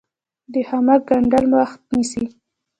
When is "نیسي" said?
1.93-2.25